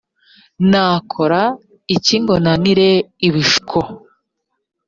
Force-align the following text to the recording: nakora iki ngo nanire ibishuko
nakora 0.69 1.41
iki 1.95 2.15
ngo 2.21 2.35
nanire 2.43 2.89
ibishuko 3.27 3.79